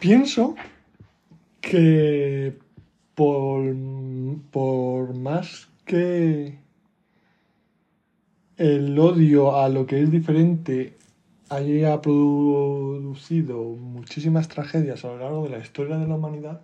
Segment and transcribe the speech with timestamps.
[0.00, 0.54] Pienso
[1.60, 2.56] que
[3.16, 3.74] por,
[4.52, 6.58] por más que
[8.56, 10.94] el odio a lo que es diferente
[11.48, 16.60] haya producido muchísimas tragedias a lo largo de la historia de la humanidad,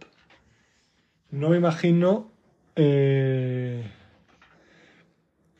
[1.31, 2.31] no me imagino
[2.77, 3.83] eh,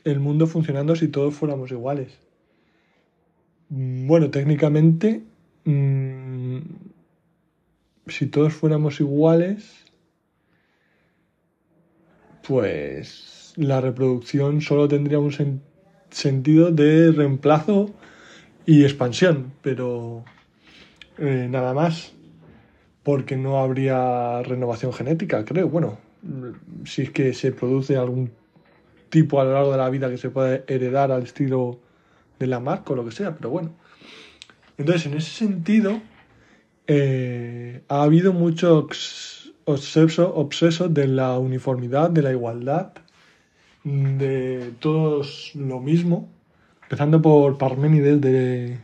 [0.05, 2.17] el mundo funcionando si todos fuéramos iguales.
[3.67, 5.23] Bueno, técnicamente,
[5.65, 6.24] mm,
[8.07, 9.85] si todos fuéramos iguales,
[12.47, 15.61] pues la reproducción solo tendría un
[16.09, 17.91] sentido de reemplazo
[18.65, 20.25] y expansión, pero
[21.17, 22.13] eh, nada más,
[23.03, 25.69] porque no habría renovación genética, creo.
[25.69, 25.97] Bueno,
[26.85, 28.31] si es que se produce algún
[29.09, 31.79] tipo a lo largo de la vida que se puede heredar al estilo
[32.39, 33.73] de la marca o lo que sea, pero bueno.
[34.77, 36.01] Entonces, en ese sentido,
[36.87, 38.87] eh, ha habido mucho
[39.65, 42.93] obseso, de la uniformidad, de la igualdad,
[43.83, 46.29] de todos lo mismo,
[46.83, 48.79] empezando por Parménides de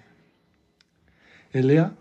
[1.53, 1.94] Elea,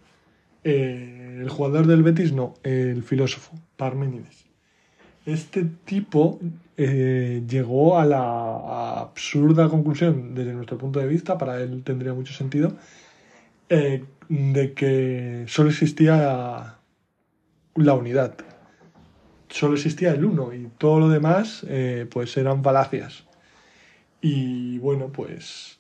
[0.65, 4.47] eh, el jugador del Betis, no, el filósofo, Parménides.
[5.27, 6.41] Este tipo
[6.77, 12.33] eh, llegó a la absurda conclusión, desde nuestro punto de vista, para él tendría mucho
[12.33, 12.73] sentido,
[13.69, 16.79] eh, de que solo existía
[17.75, 18.35] la unidad,
[19.49, 21.67] solo existía el uno y todo lo demás
[22.11, 23.25] pues eran falacias.
[24.23, 25.79] Y bueno, pues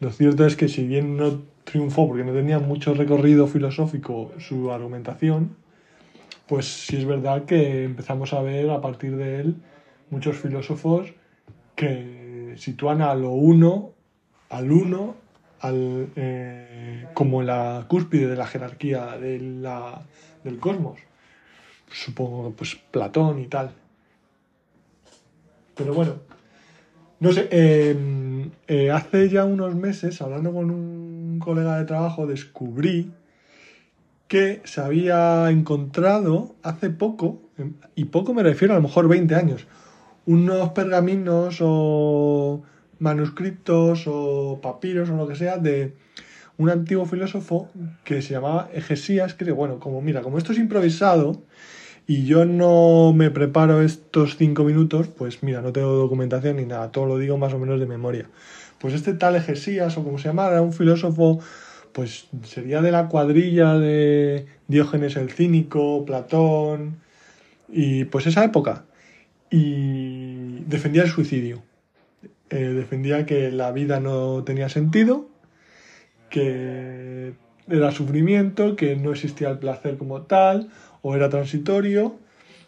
[0.00, 4.72] lo cierto es que si bien no triunfó porque no tenía mucho recorrido filosófico su
[4.72, 5.54] argumentación,
[6.48, 9.56] pues sí es verdad que empezamos a ver a partir de él
[10.08, 11.12] muchos filósofos
[11.74, 13.92] que sitúan a lo uno,
[14.48, 15.16] al uno,
[15.64, 20.02] al, eh, como la cúspide de la jerarquía de la,
[20.44, 20.98] del cosmos.
[21.90, 23.72] Supongo, pues Platón y tal.
[25.74, 26.16] Pero bueno,
[27.20, 33.10] no sé, em, eh, hace ya unos meses, hablando con un colega de trabajo, descubrí
[34.28, 39.34] que se había encontrado hace poco, em, y poco me refiero a lo mejor 20
[39.34, 39.66] años,
[40.26, 42.62] unos pergaminos o
[42.98, 45.94] manuscritos o papiros o lo que sea de
[46.56, 47.68] un antiguo filósofo
[48.04, 51.42] que se llamaba Egesías, que bueno, como mira, como esto es improvisado,
[52.06, 56.92] y yo no me preparo estos cinco minutos, pues mira, no tengo documentación ni nada,
[56.92, 58.28] todo lo digo más o menos de memoria.
[58.78, 61.40] Pues este tal Egesías, o como se llama, era un filósofo,
[61.92, 66.96] pues sería de la cuadrilla de Diógenes el Cínico, Platón,
[67.68, 68.84] y pues esa época.
[69.50, 71.62] Y defendía el suicidio.
[72.54, 75.26] Eh, defendía que la vida no tenía sentido,
[76.30, 77.32] que
[77.68, 80.68] era sufrimiento, que no existía el placer como tal,
[81.02, 82.14] o era transitorio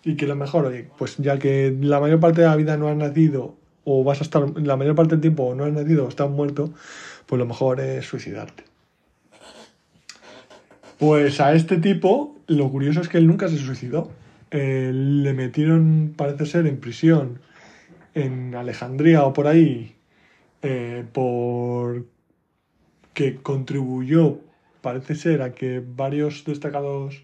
[0.03, 2.89] y que lo mejor, oye, pues ya que la mayor parte de la vida no
[2.89, 3.55] has nacido
[3.85, 6.73] o vas a estar la mayor parte del tiempo no has nacido o estás muerto,
[7.27, 8.65] pues lo mejor es suicidarte.
[10.99, 14.11] Pues a este tipo, lo curioso es que él nunca se suicidó.
[14.51, 17.39] le metieron, parece ser, en prisión
[18.17, 19.95] en Alejandría o por ahí,
[20.63, 22.07] eh, por
[23.13, 24.41] que contribuyó,
[24.81, 27.23] parece ser, a que varios destacados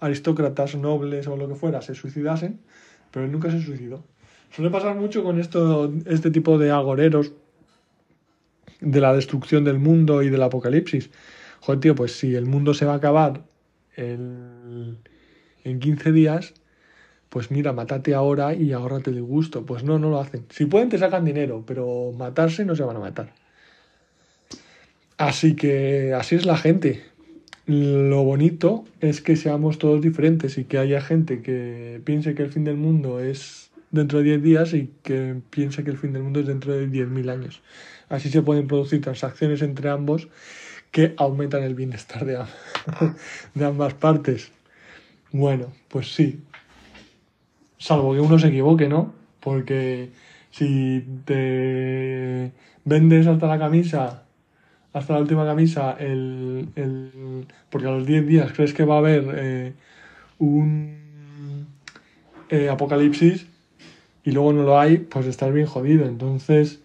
[0.00, 2.60] aristócratas, nobles o lo que fuera se suicidasen,
[3.10, 4.04] pero él nunca se suicidó.
[4.50, 7.32] Suele pasar mucho con esto, este tipo de agoreros
[8.80, 11.10] de la destrucción del mundo y del apocalipsis.
[11.60, 13.44] Joder, tío, pues si el mundo se va a acabar
[13.96, 14.98] en
[15.64, 16.54] 15 días,
[17.28, 19.64] pues mira, matate ahora y ahórrate el gusto.
[19.66, 20.46] Pues no, no lo hacen.
[20.50, 23.32] Si pueden, te sacan dinero, pero matarse no se van a matar.
[25.16, 27.02] Así que así es la gente
[27.68, 32.50] lo bonito es que seamos todos diferentes y que haya gente que piense que el
[32.50, 36.22] fin del mundo es dentro de 10 días y que piense que el fin del
[36.22, 37.60] mundo es dentro de 10.000 años.
[38.08, 40.28] Así se pueden producir transacciones entre ambos
[40.90, 42.38] que aumentan el bienestar de,
[43.54, 44.50] de ambas partes.
[45.30, 46.40] Bueno, pues sí.
[47.78, 49.12] Salvo que uno se equivoque, ¿no?
[49.40, 50.10] Porque
[50.50, 52.52] si te
[52.84, 54.24] vendes hasta la camisa
[54.92, 58.98] hasta la última camisa, el, el, porque a los 10 días crees que va a
[58.98, 59.72] haber eh,
[60.38, 61.66] un
[62.50, 63.46] eh, apocalipsis
[64.24, 66.06] y luego no lo hay, pues estás bien jodido.
[66.06, 66.80] Entonces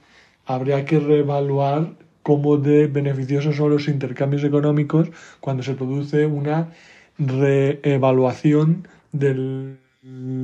[0.46, 5.10] habría que reevaluar cómo de beneficiosos son los intercambios económicos
[5.40, 6.70] cuando se produce una
[7.18, 9.78] reevaluación del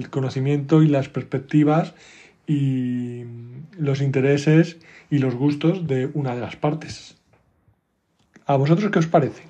[0.10, 1.94] conocimiento y las perspectivas
[2.48, 3.24] y
[3.78, 4.78] los intereses
[5.10, 7.18] y los gustos de una de las partes.
[8.46, 9.44] ¿A vosotros qué os parece?